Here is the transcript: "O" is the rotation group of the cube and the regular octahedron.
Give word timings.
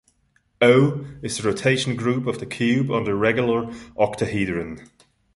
"O" 0.63 1.05
is 1.21 1.37
the 1.37 1.47
rotation 1.47 1.95
group 1.95 2.25
of 2.25 2.39
the 2.39 2.47
cube 2.47 2.89
and 2.89 3.05
the 3.05 3.13
regular 3.13 3.71
octahedron. 3.95 4.89